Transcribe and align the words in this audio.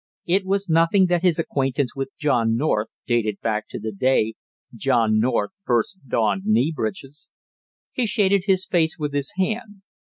It 0.25 0.47
was 0.47 0.67
nothing 0.67 1.05
that 1.13 1.21
his 1.21 1.37
acquaintance 1.37 1.95
with 1.95 2.09
John 2.17 2.57
North 2.57 2.89
dated 3.05 3.39
back 3.39 3.67
to 3.67 3.77
the 3.79 3.91
day 3.91 4.33
John 4.73 5.19
North 5.19 5.51
first 5.63 5.99
donned 6.07 6.41
knee 6.45 6.73
breeches. 6.75 7.29
He 7.91 8.07
shaded 8.07 8.45
his 8.47 8.65
face 8.65 8.97
with 8.97 9.13
his 9.13 9.33
hand. 9.37 9.83